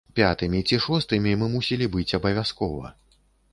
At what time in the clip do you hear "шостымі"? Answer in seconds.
0.85-1.35